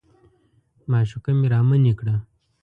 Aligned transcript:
معشوقه 0.91 1.31
مې 1.39 1.47
رامنې 1.53 1.93
کړه. 1.99 2.15